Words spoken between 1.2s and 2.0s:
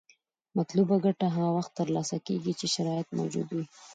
هغه وخت تر